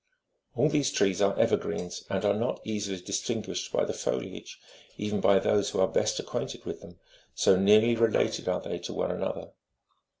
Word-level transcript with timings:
All 0.55 0.67
these 0.67 0.89
trees 0.89 1.21
are 1.21 1.37
evergreens, 1.37 2.03
and 2.09 2.25
are 2.25 2.33
not 2.33 2.65
easily25 2.65 3.05
distinguished 3.05 3.71
by 3.71 3.85
the 3.85 3.93
foliage, 3.93 4.59
even 4.97 5.21
by 5.21 5.37
those 5.37 5.69
who 5.69 5.79
are 5.79 5.87
best 5.87 6.19
acquainted 6.19 6.65
with 6.65 6.81
them, 6.81 6.97
so 7.35 7.55
nearly 7.55 7.95
related 7.95 8.47
are 8.49 8.61
they 8.61 8.79
to 8.79 8.93
one 8.93 9.11
another. 9.11 9.51